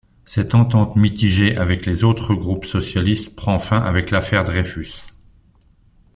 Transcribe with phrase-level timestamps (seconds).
[0.25, 5.09] Cette entente mitigée avec les autres groupes socialistes prend fin avec l'Affaire Dreyfus.